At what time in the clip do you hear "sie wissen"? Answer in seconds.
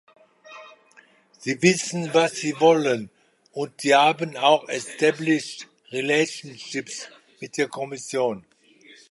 1.37-2.11